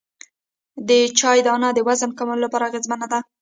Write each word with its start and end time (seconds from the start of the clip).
د 0.87 0.89
چیا 1.19 1.31
دانه 1.47 1.69
د 1.73 1.79
وزن 1.87 2.11
کمولو 2.17 2.43
لپاره 2.45 2.67
اغیزمنه 2.69 3.07
ده 3.11 3.19